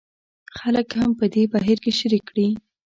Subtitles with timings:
[0.57, 2.47] خلک هم په دې بهیر کې شریک کړي.